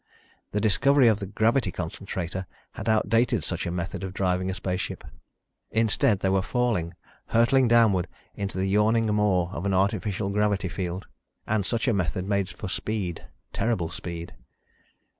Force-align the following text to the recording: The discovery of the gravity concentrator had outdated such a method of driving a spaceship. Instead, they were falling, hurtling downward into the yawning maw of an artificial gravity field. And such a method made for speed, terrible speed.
The 0.51 0.59
discovery 0.59 1.07
of 1.07 1.19
the 1.19 1.27
gravity 1.27 1.71
concentrator 1.71 2.47
had 2.71 2.89
outdated 2.89 3.43
such 3.43 3.67
a 3.67 3.71
method 3.71 4.03
of 4.03 4.15
driving 4.15 4.49
a 4.49 4.55
spaceship. 4.55 5.03
Instead, 5.69 6.21
they 6.21 6.29
were 6.29 6.41
falling, 6.41 6.95
hurtling 7.27 7.67
downward 7.67 8.07
into 8.33 8.57
the 8.57 8.65
yawning 8.65 9.13
maw 9.13 9.51
of 9.53 9.63
an 9.67 9.75
artificial 9.75 10.31
gravity 10.31 10.69
field. 10.69 11.05
And 11.45 11.67
such 11.67 11.87
a 11.87 11.93
method 11.93 12.27
made 12.27 12.49
for 12.49 12.67
speed, 12.67 13.27
terrible 13.53 13.89
speed. 13.91 14.33